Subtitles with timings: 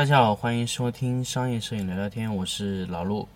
[0.00, 3.28] 大家好，欢迎收听商业摄影聊聊天，我是老陆。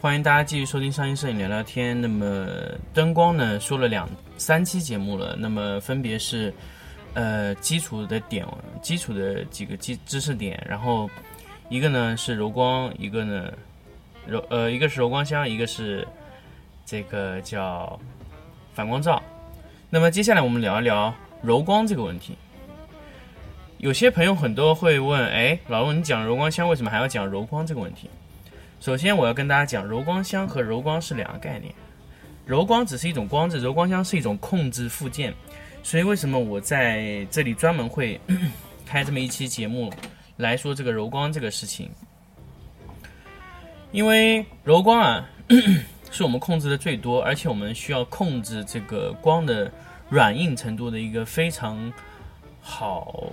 [0.00, 2.00] 欢迎大家继续收听商业摄影聊聊天。
[2.00, 2.48] 那么
[2.92, 6.52] 灯光呢，说了两三期节目了，那么分别是
[7.16, 8.46] 呃基础的点，
[8.82, 11.08] 基础的几个基知识点，然后
[11.70, 13.50] 一个呢是柔光，一个呢
[14.26, 16.06] 柔呃一个是柔光箱，一个是
[16.84, 17.98] 这个叫
[18.74, 19.22] 反光罩。
[19.88, 22.36] 那么接下来我们聊一聊柔光这个问题。
[23.78, 28.10] 有些朋友很多会问，哎，老陆你讲柔光箱，为什么还要讲柔光这个问题？
[28.78, 31.74] 首先，我要跟大家讲，柔光箱和柔光是两个概念。
[32.44, 35.34] 柔光只是一种光子，柔光箱是一种控制附件。
[35.86, 38.20] 所以，为什么我在这里专门会
[38.84, 39.88] 开这么一期节目
[40.36, 41.88] 来说这个柔光这个事情？
[43.92, 45.24] 因为柔光啊，
[46.10, 49.70] 是我们控制的最多，而且我们需要控制这个光的
[50.08, 51.92] 软硬程度的一个非常
[52.60, 53.30] 好。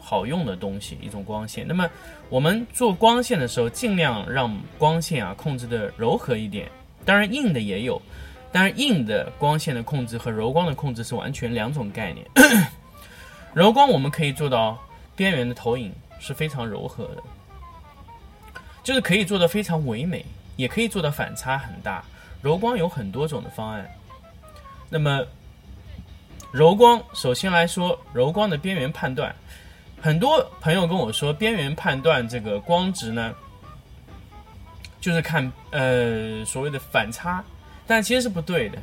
[0.00, 1.64] 好用的东西，一种光线。
[1.68, 1.88] 那么
[2.28, 6.66] 我们做光线的时候，尽量让光线啊控制的柔和一点。
[7.04, 8.00] 当然硬的也有，
[8.52, 12.26] 当然硬的光线的控制和柔光的控制是完全两种概念。
[13.54, 14.78] 柔光我们可以做到
[15.16, 17.22] 边缘的投影是非常柔和的，
[18.82, 20.24] 就是可以做到非常唯美，
[20.56, 22.04] 也可以做到反差很大。
[22.40, 23.88] 柔光有很多种的方案。
[24.88, 25.24] 那么
[26.52, 29.34] 柔光首先来说，柔光的边缘判断。
[30.00, 33.34] 很多朋友跟我说，边缘判断这个光值呢，
[35.00, 37.44] 就是看呃所谓的反差，
[37.88, 38.78] 但其实是不对的。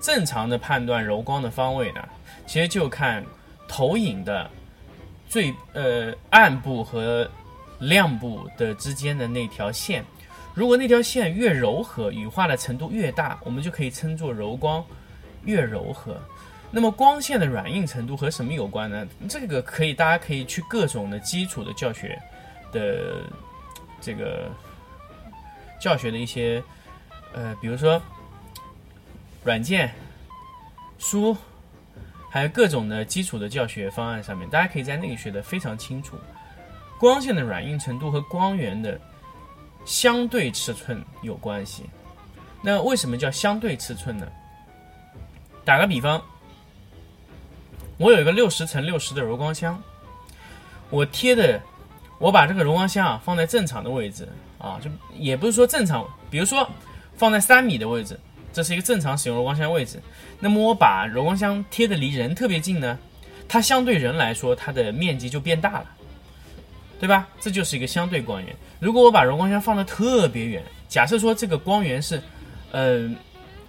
[0.00, 2.08] 正常的判断柔光的方位呢，
[2.46, 3.24] 其实就看
[3.66, 4.48] 投影的
[5.28, 7.28] 最呃暗部和
[7.78, 10.04] 亮部的之间的那条线。
[10.54, 14.84] 如果那条线越柔和，羽化的程度越大，我们就可以称作柔光
[15.44, 16.20] 越柔和。
[16.70, 19.06] 那么光线的软硬程度和什么有关呢？
[19.28, 22.20] 这个可以，大家可以去各种的基础的教学
[22.72, 23.22] 的
[24.00, 24.50] 这个
[25.80, 26.62] 教学的一些
[27.32, 28.02] 呃，比如说
[29.44, 29.92] 软件
[30.98, 31.36] 书，
[32.30, 36.16] 还有各种的基础的教学方案上面，大家可以在那里学的非常清楚。
[36.98, 39.00] 光线的软硬程度和光源的
[39.84, 41.84] 相对尺寸有关系。
[42.62, 44.26] 那为什么叫相对尺寸呢？
[45.64, 46.22] 打个比方。
[47.98, 49.80] 我有一个六十乘六十的柔光箱，
[50.90, 51.60] 我贴的，
[52.18, 54.28] 我把这个柔光箱啊放在正常的位置
[54.58, 56.68] 啊，就也不是说正常，比如说
[57.16, 58.18] 放在三米的位置，
[58.52, 60.00] 这是一个正常使用柔光箱位置。
[60.38, 62.98] 那么我把柔光箱贴的离人特别近呢，
[63.48, 65.86] 它相对人来说，它的面积就变大了，
[67.00, 67.28] 对吧？
[67.40, 68.54] 这就是一个相对光源。
[68.78, 72.20] 如果我把柔光箱放的特别远，假设说这个光源是，
[72.70, 73.10] 呃，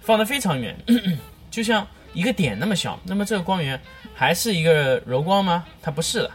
[0.00, 0.76] 放的非常远，
[1.50, 1.86] 就像。
[2.14, 3.80] 一个点那么小，那么这个光源
[4.14, 5.64] 还是一个柔光吗？
[5.82, 6.30] 它不是了，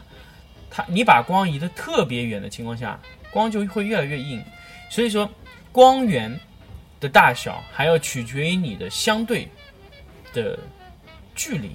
[0.70, 3.00] 它你把光移的特别远的情况下，
[3.30, 4.44] 光就会越来越硬。
[4.90, 5.26] 所以说，
[5.72, 6.38] 光源
[7.00, 9.48] 的大小还要取决于你的相对
[10.32, 10.58] 的
[11.34, 11.70] 距离。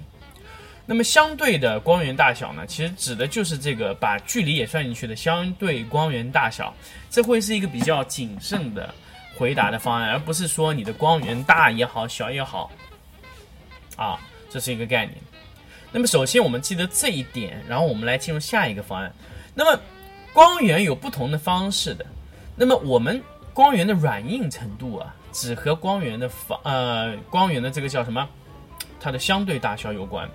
[0.86, 6.72] 那么相对的光源大小呢，其实指的就是这个把距离也算进去的相对光源大小。
[7.09, 8.94] 这会是一个比较谨慎的
[9.36, 12.72] 回答的方案，而不是说你的光源大也好，小也好。
[13.96, 14.19] 啊，
[14.50, 15.18] 这是一个概念。
[15.92, 19.12] 那么，首先我们记得这一点，然后我们来进入下一个方案。
[19.56, 19.80] 那么，
[20.34, 22.06] 光源有不同的方式的。
[22.56, 23.19] 那么，我们
[23.55, 28.27] 光源的软硬程度啊，只和光源的方呃光源的这个叫什么？
[28.99, 30.29] 它的相对大小有关。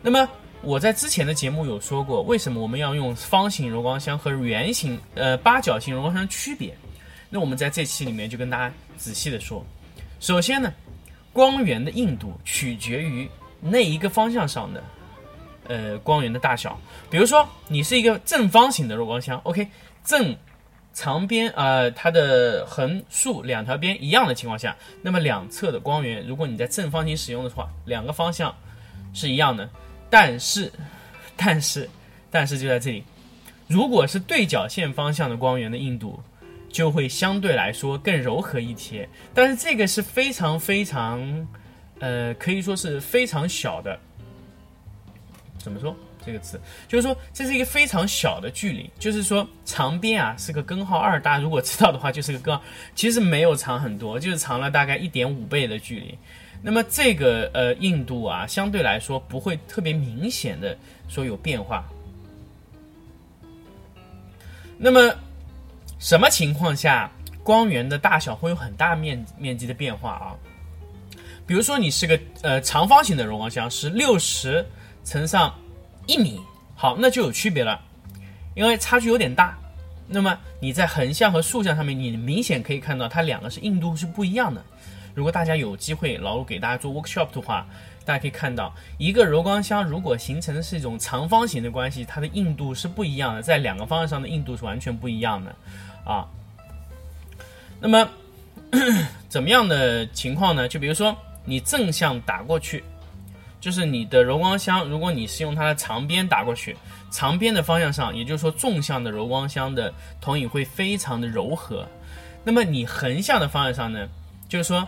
[0.00, 0.28] 那么，
[0.62, 6.72] 我在之前的节目有说过，为什么我们要用方形柔光箱和圆形呃八角形柔光箱区别？
[7.28, 9.66] 那我们在这期里面就跟大家仔细的说。
[10.20, 10.72] 首先呢。
[11.32, 13.28] 光源的硬度取决于
[13.60, 14.84] 那一个方向上的，
[15.66, 16.78] 呃，光源的大小。
[17.10, 19.66] 比如说，你是一个正方形的柔光箱，OK，
[20.04, 20.36] 正
[20.94, 28.54] 长边呃，它的横竖两条边一样的情况下，那么两侧的光源，如果你在正方形使用的话，两个方向
[29.12, 29.68] 是一样的。
[30.08, 30.72] 但是，
[31.36, 31.90] 但是，
[32.30, 33.04] 但是就在这里，
[33.66, 36.18] 如果是对角线方向的光源的硬度。
[36.74, 41.46] 就会相对来说更柔和一些，但是这个是非常非常，
[42.00, 43.96] 呃，可以说是非常小的。
[45.56, 45.94] 怎么说
[46.24, 46.60] 这个词？
[46.88, 52.62] 就是说这是一个非常小的距离，就是说长边啊是个根号二，大家如果知道的话就是个根号，
[52.94, 56.16] 其实没有长很多，就是长了大概一点五倍的距离。
[56.62, 60.76] 那么这个呃硬度啊相对来说不会特别明显的
[61.08, 61.84] 说有变化。
[64.78, 65.14] 那么
[65.98, 67.10] 什么情况下
[67.42, 70.34] 光源的大小会有很大面面积的变化啊？
[71.46, 74.64] 比如说你是个呃长方形的柔光箱，是六十
[75.04, 75.54] 乘上
[76.06, 76.40] 一米，
[76.74, 77.80] 好，那就有区别了，
[78.54, 79.58] 因为差距有点大。
[80.06, 84.62] 那么你在横向和竖向上面，你明显可以看到它两个是硬度是不一样的。
[85.14, 87.66] 如果大家有机会，老陆给大家做 workshop 的话，
[88.04, 95.54] 大家可以看到，一个柔光箱如果形成的是一种长方形的关系，它的硬度是不一样的，在两个方向上的硬度是完全不一样的
[96.04, 96.26] 啊。
[97.80, 98.08] 那么
[99.28, 100.68] 怎么样的情况呢？
[100.68, 102.84] 就比如说你正向打过去，
[103.64, 106.76] 就是你的柔光箱，如果你是用它的长边打过去，
[107.10, 109.90] 长边的方向上，也就是说纵向的柔光箱的
[110.20, 111.88] 投影会非常的柔和。
[112.44, 114.06] 那么你横向的方向上呢，
[114.46, 114.86] 就是说。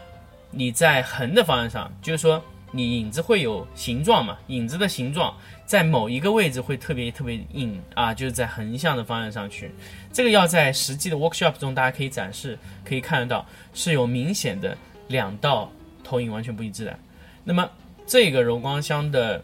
[0.53, 4.39] 你在横的方向上，就是说你影子会有形状嘛？
[4.47, 5.37] 影子的形状
[5.67, 9.71] 在某一个位置会特别特别硬啊，就是在横向的方向上去。
[10.13, 13.45] 这个要在实际的 workshop 中，大家可以展示，可以看得到
[13.75, 14.75] 是有明显的
[15.09, 15.71] 两道
[16.03, 16.99] 投影完全不一致的。
[17.45, 17.69] 那么
[18.07, 19.43] 这个柔光箱的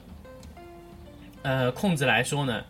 [1.43, 2.63] 呃控制来说呢，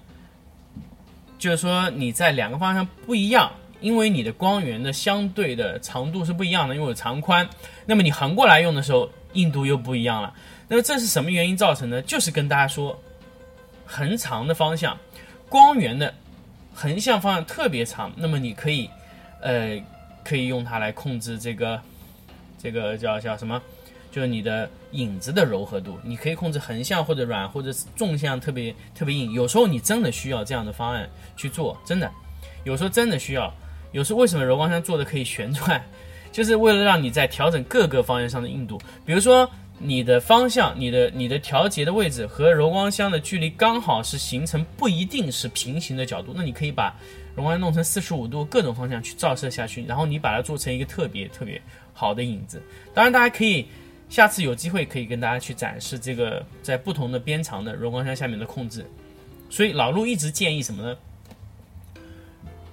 [1.39, 3.53] 就是说你在两个方向不一样。
[3.83, 7.45] 因为你的光源的相对的长度是不一样的，因为有长宽，
[7.85, 10.33] 那么你横过来用的时候硬度又不一样了。
[10.69, 12.01] 那么这是什么原因造成的？
[12.03, 12.97] 就是跟大家说，
[13.85, 14.97] 横长的方向，
[15.49, 16.15] 光源的
[16.73, 18.89] 横向方向特别长，那么你可以，
[19.41, 19.83] 呃，
[20.23, 21.83] 可以用它来控制这个，
[22.57, 23.61] 这个叫叫什么？
[24.13, 29.33] 就是你的影子的柔和度，你可以控制横向或者软或者纵向特别特别硬。
[29.33, 32.09] 有时候你真的需要这样的方案去做，真的，
[32.63, 33.53] 有时候真的需要。
[33.93, 35.83] 有时候为什么柔光箱做的可以旋转，
[36.31, 38.81] 就是为了让你在调整各个方向上的硬度。
[39.05, 46.95] 比如说你的方向、你的你的调节的位置和柔光箱的距离刚好是形成不一定是平行的角度，那你可以把
[47.35, 51.61] 柔光弄成四十五度，各种方向去照射下去，然后你把它做成一个特别特别
[51.93, 52.63] 好的影子。
[52.95, 53.67] 当然，大家可以
[54.13, 58.85] 下次有机会可以跟大家去展示这个在不同的边长的柔光箱下面的控制。
[59.49, 60.97] 所以老陆一直建议什么呢？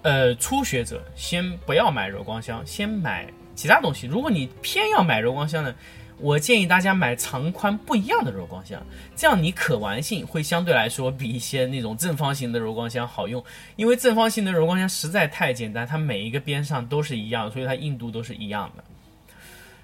[0.01, 3.25] 呃，初学者先不要买柔光箱，先买
[3.56, 4.06] 其他东西。
[4.06, 5.74] 如果你偏要买柔光箱呢，
[6.18, 8.85] 我建议大家买长宽不一样的柔光箱，
[9.15, 13.42] 这样你可玩性会相对来说比一些那种正方形的柔光箱好用。
[13.77, 18.83] 因为正方形的柔光箱实在太简单，它每一个边上都是一样，所以它硬度都是一样的。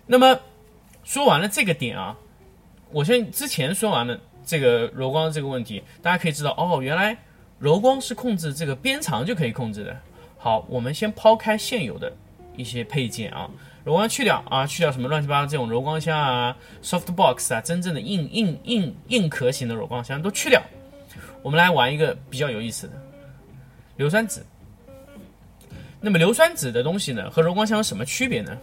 [0.05, 0.37] 那么
[1.05, 2.17] 说完了这个点啊，
[2.91, 7.17] 我先之前说完了这个柔光这个问题，大家可以知道哦，原来。
[7.57, 9.97] 柔光是控制这个边长就可以控制的。
[10.37, 12.11] 好，我们先抛开现有的
[12.57, 13.49] 一些配件啊，
[13.85, 20.61] 柔光去掉啊，去掉什么乱七八糟这种柔光箱啊、soft box 啊，真正的硬硬硬硬壳型的柔光箱都去掉。
[21.41, 22.93] 我们来玩一个比较有意思的
[23.95, 24.45] 硫酸纸。
[26.01, 28.57] 那么硫酸纸的东西呢，和柔光箱有什么区别呢？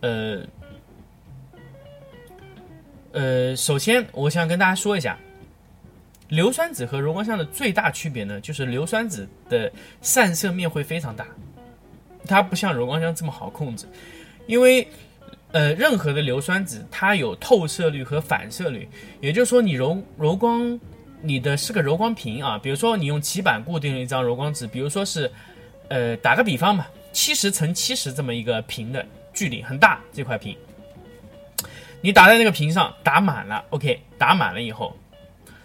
[0.00, 0.42] 呃
[3.12, 5.18] 呃，首先我想跟大家说一下。
[6.28, 9.68] 硫酸纸和柔光箱的最大区别呢，就是硫酸纸的
[10.00, 11.26] 散射面会非常大，
[12.24, 13.84] 它不像柔光箱这么好控制，
[14.46, 14.86] 因为，
[15.50, 18.88] 呃，任何的硫酸纸它有透射率和反射率，
[19.20, 20.78] 也就是说你柔柔光，
[21.20, 25.28] 你的是个柔光屏啊，比如说你用棋板固定了一张柔光纸，比如说是，
[25.88, 30.56] 呃，打个比方吧，七十乘七十这么一个屏的距离很大，这块屏，
[32.00, 34.96] 你打在那个屏上打满了，OK，打满了以后。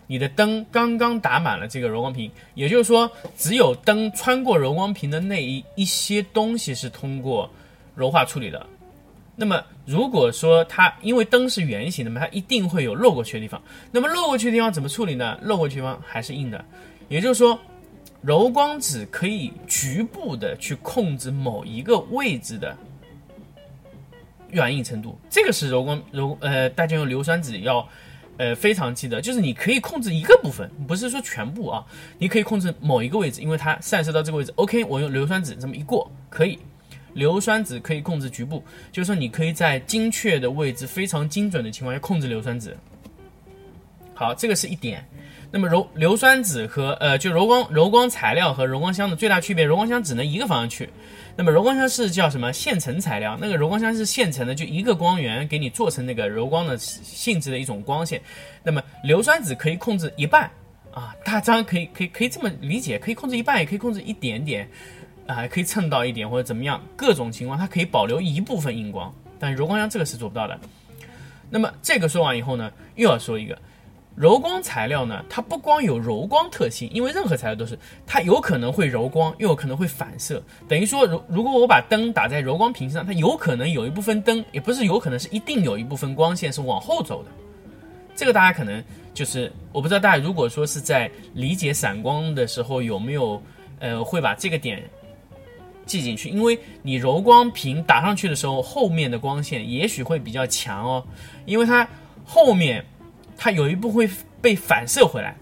[0.07, 7.49] 你的灯刚刚打满了这个柔光屏，也就是说，只有灯穿过柔光屏的那一一些东西是通过
[7.95, 8.63] 柔化处理的。
[9.35, 13.59] 那么，如果说它因为灯是圆形的嘛，它一定会有漏过去的地方。
[13.91, 15.39] 那么漏过去的地方怎么处理呢？
[15.41, 16.63] 漏过去地方还是硬的。
[17.09, 17.59] 也就是说，
[18.21, 22.77] 柔光纸可以局部的去控制某一个位置的
[24.55, 25.17] 软硬程度。
[25.29, 27.87] 这个是柔光柔呃，大家用硫酸纸要。
[28.37, 31.85] 呃，非常记得，就是你可以控制一个部分，不是说全部啊，
[32.17, 34.51] 你可以控制某一个位置，因为它散射到这个位置。
[34.57, 36.59] OK，我用硫酸纸这么一过，可以，
[37.13, 42.75] 硫酸纸可以控制局部，就是说你可以在精确的位置、非常精准的情况下控制硫酸纸。
[44.13, 45.01] 好，这个是一点。
[45.55, 50.89] 那么柔硫酸纸和呃，就柔光柔光材料和柔光箱的最大区别，柔光箱只能一个方向去。
[51.37, 53.37] 那么柔光箱是叫什么现成材料？
[53.39, 58.21] 那个柔光箱是现成的，就一个光源给你做成那个柔光的性质的一种光线。
[58.63, 60.51] 那么硫酸纸可以控制一半
[60.91, 64.69] 啊，大张可以可以可以这么理解，可以控制一半，也可以控制一点点
[65.25, 69.09] 啊，可以蹭到一点或者怎么样，各种情况它可以保留一部分荧光。
[69.39, 70.59] 但柔光箱这个是做不到的。
[71.49, 73.57] 那么这个说完以后呢，又要说一个，
[74.15, 80.41] 柔光材料呢，它不光有柔光特性，因为任何材料都是，它有可能会柔光，又有可能会反射。
[80.69, 87.29] 等于说，如如果我把灯打在柔光屏上，它有可能有一部分灯，也不是有可能是一定有一部分光线是往后走的。
[88.15, 88.81] 这个大家可能
[89.13, 93.41] 就是，我不知道大家如果说是在理解散光的时候有没有，
[93.79, 94.81] 呃，会把这个点
[95.85, 101.05] 记进去，因为你柔光屏打上去的时候，后面的光线也许会比较强哦，
[101.45, 101.85] 因为它
[102.23, 102.81] 后面。
[103.37, 104.09] 它有一部分会
[104.41, 105.35] 被反射回来，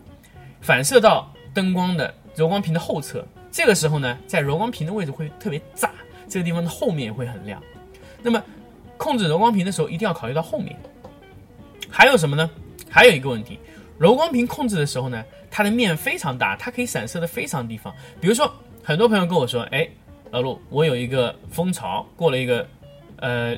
[0.61, 3.25] 反射到灯光的柔光屏的后侧。
[3.51, 5.91] 这个时候呢，在柔光屏的位置会特别炸，
[6.27, 7.61] 这个地方的后面会很亮。
[8.21, 8.41] 那么，
[8.97, 10.75] 控制柔光屏的时候一定要考虑到后面。
[11.89, 12.49] 还有什么呢？
[12.89, 13.59] 还有一个问题，
[13.99, 17.93] 柔光屏控制的时候呢，它的面非常大，它可以散射的非常地方。
[18.19, 18.51] 比如说，
[18.83, 19.87] 很多朋友跟我说：“哎，
[20.31, 22.67] 老陆，我有一个蜂巢，过了一个，
[23.17, 23.55] 呃，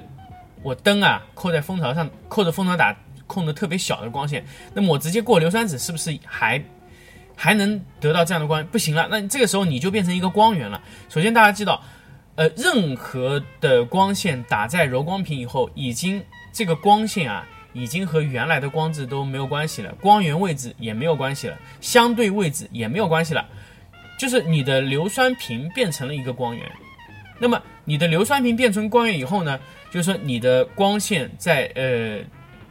[0.62, 2.94] 我灯啊扣在蜂巢上，扣着蜂巢打。”
[3.36, 6.63] 控的特别小的光线，那么我直接过硫酸纸是不是还
[7.36, 8.65] 还能得到这样的光？
[8.68, 10.82] 不行了，那这个时候你就变成一个光源了。
[11.10, 11.84] 首先大家知道，
[12.36, 16.24] 呃，任何的光线打在柔光屏以后，已经
[16.54, 23.46] 这个光线啊，已经和原来的光质都没有关系了，光源位置也没有关系了，相对位置也没有关系了，
[24.18, 26.65] 就是你的硫酸瓶变成了一个光源。
[27.38, 29.60] 那么你的硫酸瓶变成光源以后呢，
[29.92, 32.24] 就是说你的光线在呃。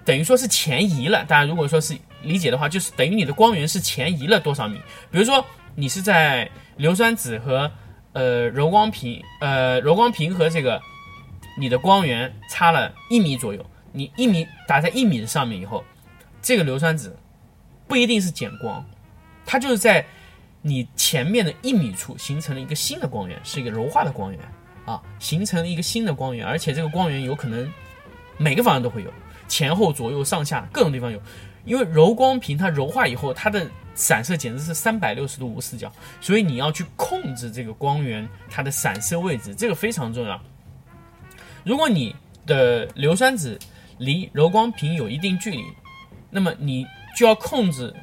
[0.04, 4.78] 等于说是前移了，大家如果说是理解的话，就是等于你的光源是前移了多少米？
[5.10, 5.44] 比如说
[5.74, 7.70] 你是在硫酸纸和
[8.12, 10.80] 呃柔光屏，呃柔光屏和这个
[11.58, 15.82] 你的光源差了一米左右，你一米打在一米的上面以后，
[16.42, 17.14] 这个硫酸纸
[17.88, 18.84] 不一定是减光，
[19.46, 20.04] 它就是在
[20.60, 24.40] 你前面的一米处形成了一个新的光源，是一个柔化的光源
[24.84, 27.72] 啊，形成了一个新的光源，而且这个光源有可能
[28.36, 29.10] 每个方向都会有。
[29.48, 31.20] 前后左右上下各种地方有，
[31.64, 40.40] 因为柔光屏它柔化以后，它的散射简直是三百六十度无死角，所以你要去控制这个光源它的散射位置，这个非常重要。
[41.64, 42.14] 如果你
[42.46, 43.58] 的硫酸纸
[43.98, 45.64] 离柔光屏有一定距离，
[46.30, 46.86] 那么你
[47.16, 47.94] 就要控制，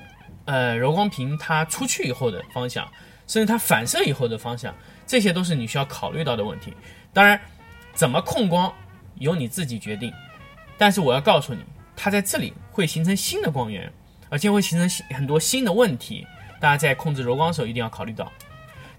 [0.46, 2.88] 呃，柔光屏它出去以后的方向，
[3.28, 4.74] 甚至它反射以后的方向，
[5.06, 6.74] 这些都是你需要考虑到的问题。
[7.14, 7.40] 当然，
[7.94, 8.74] 怎么控光
[9.16, 10.12] 由你自己决定。
[10.82, 11.64] 但是我要告诉你，
[11.96, 13.88] 它在这里会形成新的光源，
[14.30, 16.26] 而且会形成很多新的问题。
[16.60, 18.32] 大家在控制柔光的时候一定要考虑到。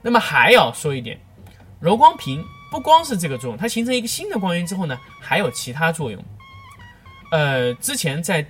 [0.01, 1.19] 那么还要说一点，
[1.81, 6.25] 柔光屏不光是这个作用，它形成一个新的光源之后呢，还有其他作用。
[7.33, 8.47] 呃，之前在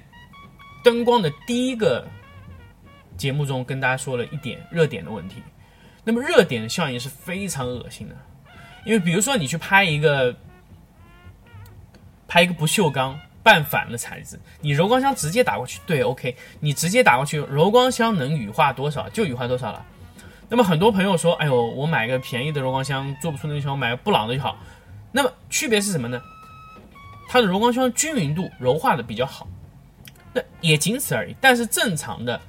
[0.84, 2.06] 灯光的第一个
[3.16, 5.42] 节目中跟大家说了一点热点的问题。
[6.04, 8.14] 那么热点效应是非常恶心的，
[8.84, 10.36] 因为比如说你去拍一个。
[12.32, 19.84] 拍一个不锈钢半反的材质，你柔光箱直接打过去，对，OK，你直接打过去，柔光箱能羽化多少就羽化多少了。
[20.48, 24.56] 那么很多朋友说，哎呦，我买个便宜的柔光箱做不出那个效果，买个布朗的就好。
[25.10, 26.22] 那么区别是什么呢？
[27.28, 29.46] 它的柔光箱均匀度柔化的比较好，
[30.32, 31.36] 那也仅此而已。
[31.38, 32.40] 但是正常的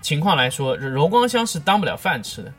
[0.00, 2.52] 情况来说，柔光箱是当不了饭吃的。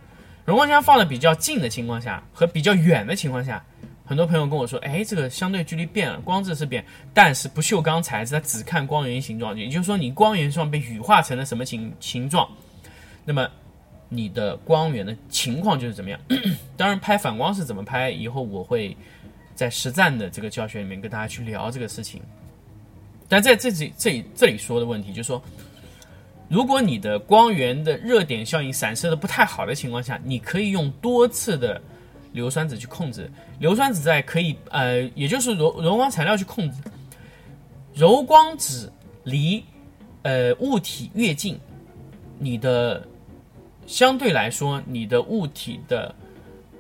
[0.45, 3.62] 柔光箱放的比较近的情况下和比较远的情况下。
[4.09, 12.49] 很多朋友跟我说，哎，这个相对距离变了，光质是变，但是不锈钢材质它只看光源形状，也就是说你光源上被羽化成了什么形形状，
[13.23, 13.47] 那么
[14.09, 16.19] 你的光源的情况就是怎么样。
[16.75, 18.97] 当然，拍反光是怎么拍，以后我会
[19.53, 22.19] 在实战的这个教学里面跟大家去聊这个事情。
[23.27, 25.39] 但在这里这里这里说的问题就是说，
[26.47, 31.79] 如果你的光源的热点效应散射的不太好的情况下，你可以用多次的。
[32.31, 36.77] 硫酸纸去控制，硫酸纸在可以呃，也就是柔柔光材料去控制。
[37.95, 38.89] 柔光纸
[39.24, 39.63] 离
[40.21, 41.59] 呃物体越近，
[42.38, 43.05] 你的
[43.88, 46.13] 相对来说你的物体的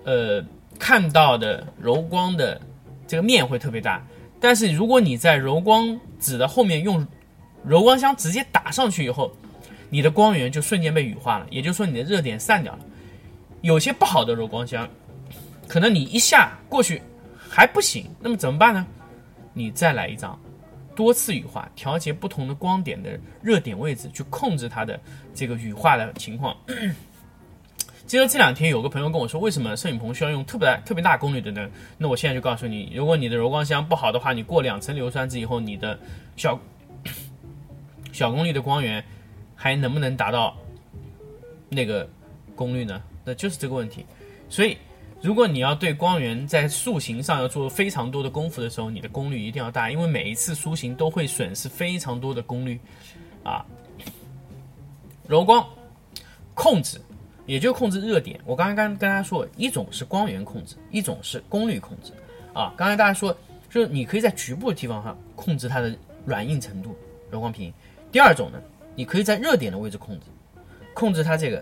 [0.03, 0.43] 呃
[0.77, 2.61] 看到的柔光的
[3.07, 4.05] 这个面会特别大。
[4.39, 7.05] 但是如果你在柔光纸的后面用
[7.65, 9.31] 柔光箱直接打上去以后，
[9.89, 12.79] 你的光源就瞬间被羽化了，也就是说你的热点散掉了。
[13.61, 14.87] 有些不好的柔光箱。
[15.69, 16.99] 可能你一下过去
[17.37, 18.85] 还不行，那么怎么办呢？
[19.53, 20.37] 你再来一张，
[20.95, 24.99] 多次羽化，调节不同的光点的热点位置，去控制它的
[25.31, 26.57] 这个羽化的情况。
[28.07, 31.69] 其实这两天有个朋友跟我说，为什么摄影棚需要用特别大、特别大功率的灯？
[31.99, 35.99] 那我现在就告诉你，如果你的柔光箱不好的话，你过两层硫酸纸以后，你的
[36.35, 36.59] 小
[38.11, 39.03] 小功率的光源
[39.53, 40.57] 还能不能达到
[41.69, 42.09] 那个
[42.55, 42.99] 功率呢？
[43.23, 44.03] 那就是这个问题，
[44.49, 44.75] 所以。
[45.21, 52.79] 如果你要对光源在塑形上要做非常多的功夫的时候，你的功率一定要大，因为每一次塑形都会损失非常多的功率，
[53.43, 53.65] 啊，
[55.27, 55.67] 柔光
[56.53, 57.01] 控制，
[57.45, 58.39] 也就控制热点。
[58.45, 62.13] 我刚刚跟大家说，一种是光源控制，一种是功率控制。
[62.53, 63.35] 啊，刚才大家说，
[63.69, 65.93] 就是你可以在局部的地方哈控制它的
[66.25, 66.95] 软硬程度，
[67.29, 67.73] 柔光屏。
[68.09, 68.61] 第二种呢，
[68.95, 70.27] 你可以在热点的位置控制，
[70.93, 71.61] 控制它这个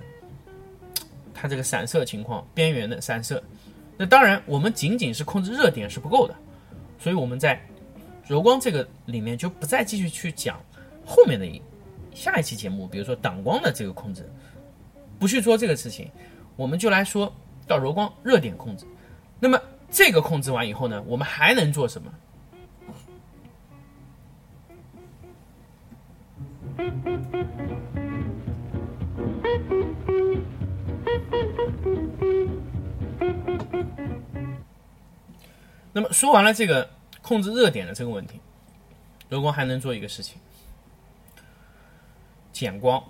[1.40, 3.42] 它这个散射情况，边缘的散射。
[3.96, 6.36] 那当然，我们仅仅是控制热点是不够的，
[6.98, 7.62] 所以我们在
[8.26, 10.60] 柔光这个里面就不再继续去讲
[11.06, 11.62] 后面的一
[12.12, 14.28] 下一期节目，比如说挡光的这个控制，
[15.20, 16.10] 不去做这个事情，
[16.56, 17.32] 我们就来说
[17.68, 18.86] 到柔光热点控制。
[19.40, 22.12] 那么这个控制完以后呢，我们还能做什么？
[35.98, 36.88] 那么说完了这个
[37.24, 38.40] 控制热点的这个问题，
[39.30, 40.40] 柔光还能做一个事情，
[42.54, 43.04] 减光。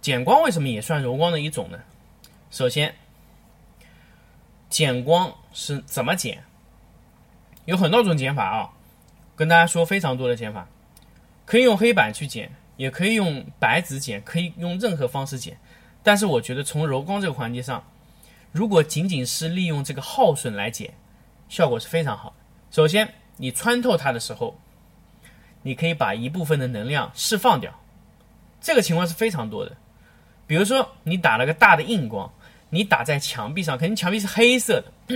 [0.00, 1.80] 减光为什么也算柔光的一种呢？
[2.52, 2.94] 首先，
[4.70, 6.44] 减光是怎么减？
[7.64, 8.70] 有很多种减法啊，
[9.34, 10.68] 跟大家说非常多的减法，
[11.44, 15.58] 可以用黑板去减，也可以用白纸减，可以用任何方式减。
[16.04, 17.82] 但是我觉得从柔光这个环节上，
[18.52, 20.94] 如果仅仅是利用这个耗损来减，
[21.52, 22.36] 效果是非常好的。
[22.70, 24.58] 首先，你穿透它的时候，
[25.60, 27.78] 你可以把一部分的能量释放掉，
[28.58, 29.76] 这个情况是非常多的。
[30.46, 32.32] 比如说，你打了个大的硬光，
[32.70, 35.14] 你打在墙壁上，肯定墙壁是黑色的，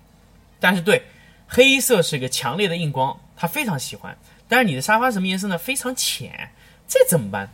[0.58, 1.02] 但是对，
[1.46, 4.16] 黑色是一个强烈的硬光，它非常喜欢。
[4.48, 5.58] 但是你的沙发什么颜色呢？
[5.58, 6.48] 非常浅，
[6.88, 7.52] 这怎么办？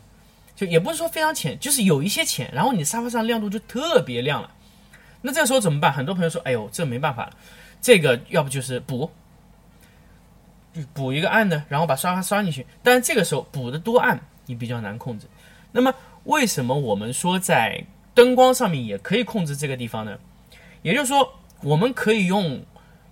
[0.54, 4.52] 就也不是说非常浅，就是有一些浅，然后你沙发上亮度就特别亮了。
[5.20, 5.92] 那这个时候怎么办？
[5.92, 7.37] 很多朋友说：“哎呦，这没办法了，
[7.80, 9.11] 这个要不就是补，
[10.92, 12.66] 补一个暗的，然后把沙发刷进去。
[12.83, 15.26] 但是这个时候补的多暗，你比较难控制。
[15.72, 20.18] 那么为什么我们说在灯光上面也可以控制这个地方呢？
[20.83, 22.62] 也就是说，我们可以用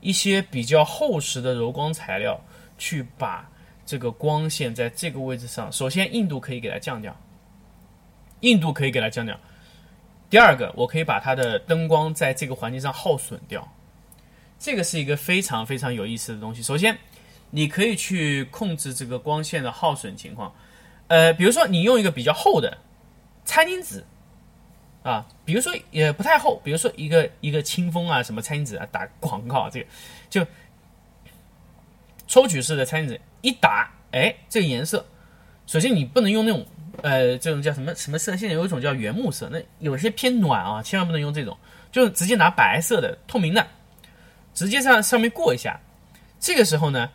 [0.01, 2.41] 一些比较厚实的柔光材料
[2.77, 3.49] 去把
[3.87, 7.17] 这个光线在这个位置上，首先硬度可以给它降掉，
[8.41, 9.39] 硬度可以给它降掉。
[10.29, 13.67] 第二个，我可以把它的灯光在这个环境上耗损掉，
[14.59, 16.63] 这个是一个非常非常有意思的东西。
[16.63, 16.97] 首先，
[17.51, 20.53] 你可以去控制这个光线的耗损情况，
[21.07, 22.77] 呃，比如说你用一个比较厚的
[23.45, 24.05] 餐巾纸
[25.03, 29.87] 啊，比如说也不太厚，比如说一个一个清风啊什么餐巾纸啊，打广告这个
[30.29, 30.47] 就
[32.27, 35.05] 抽取式的餐巾纸一打，哎，这个颜色，
[35.67, 36.67] 首先你不能用那种。
[37.01, 38.37] 呃，这种叫什么什么色？
[38.37, 41.57] 现在有一种叫原木色，那有些偏暖啊，千万不能用这种，
[41.93, 43.65] 就直接拿白色的透明的，
[44.59, 45.79] 直接上上面过一下。
[46.41, 47.09] 这个时候呢，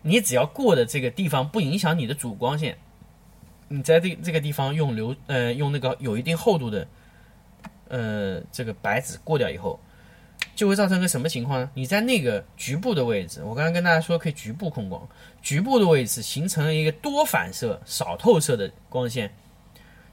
[0.00, 2.78] 你只要过的这个地方不影响你的主光线，
[3.68, 6.88] 你在这这个地方用流呃用那个有一定厚度的
[7.88, 9.78] 呃这个白纸过掉以后。
[10.56, 11.70] 就会造成个什么情况呢？
[11.74, 15.06] 你在那个局部的位置，我刚刚跟大家说可以局部控光，
[15.42, 19.34] 局部的位置形成了一个多反射、少透射的光线。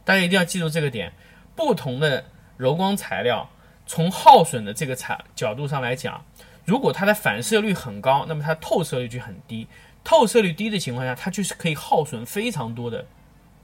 [0.03, 1.13] 大家一定要记住这个点。
[1.55, 2.23] 不同的
[2.57, 3.47] 柔光材料，
[3.91, 6.23] 从耗损的这个材角度上来讲，
[6.63, 9.67] 如果它的反射率很高，那么它透射率就很低。
[10.01, 13.05] 透射率低的情况下，它就是可以耗损非常多的，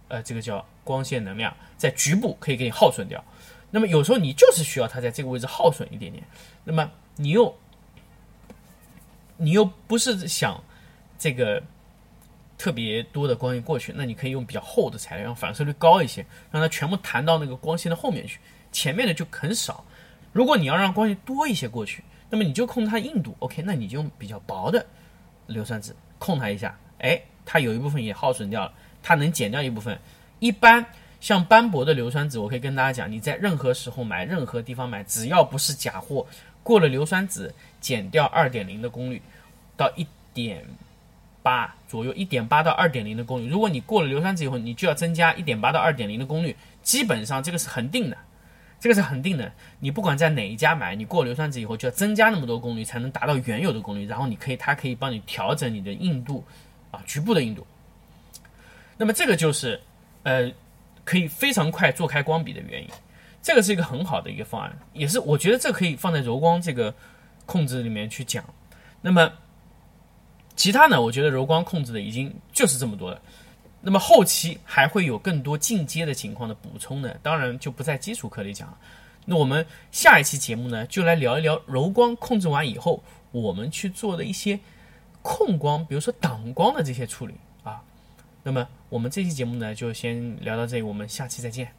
[0.10, 3.24] 呃，这个叫光线能量，在局部可以给你耗损掉。
[3.72, 6.22] 那么有时候你就是需要它在这个位置耗损一点点，
[6.66, 7.58] 那么你又
[9.38, 10.62] 你又不是想
[11.18, 11.63] 这个
[12.58, 18.42] 特别多的光线过去，那你可以用比较厚的材料，让反射率高一些，让它全部弹到那个光线的后面去，
[18.74, 19.86] 前面的就很少。
[20.38, 23.63] 如果你要让光线多一些过去，那么你就控制它硬度，OK？
[23.65, 24.86] 那你就用比较薄的
[25.47, 28.71] 硫酸纸控它一下，哎，它有一部分也耗损掉了，
[29.02, 29.97] 它能减掉一部分，
[30.38, 30.86] 一般。
[31.19, 36.23] 像斑驳的硫酸纸，我可以跟大家讲，你在任何时候买，任何地方买，只要不是假货，
[36.62, 39.19] 过了硫酸纸减掉二点零的功率，
[39.76, 40.63] 到一点
[41.41, 43.47] 八左右，一点八到二点零的功率。
[43.47, 48.17] 如果你过了硫酸纸以后，你就要增加一点八到二点零的功率，基本上这个是恒定的，
[48.80, 49.52] 这个是恒定的。
[49.80, 54.06] 你不管在哪一家买，你过硫酸纸以后就要增加那么多功率，才能达到原有的功率。
[54.06, 56.44] 然后你可以，它可以帮你调整你的硬度，
[56.92, 57.66] 啊，局部的硬度。
[58.98, 59.80] 那么这个就是，
[60.24, 60.52] 呃。
[61.08, 62.90] 可以非常快做开光笔的原因，
[63.42, 66.94] 这个是一个很好的一个方案，也是我觉得这可以放在柔光这个
[67.46, 68.44] 控制里面去讲。
[69.00, 69.32] 那么
[70.58, 71.02] 其他呢？
[71.02, 73.22] 我觉得柔光控制的已经就是这么多了。
[73.82, 78.78] 那么后期还会有更多进阶的情况的补充呢，当然就不在基础课里讲了。
[79.26, 84.60] 那我们下一期节目呢，就来聊一聊柔光控制完以后，我们去做的一些
[85.22, 87.82] 控光，比如说挡光的这些处理啊。
[88.44, 91.72] 那么我们这期节目呢就先聊到这里，我们下期再见。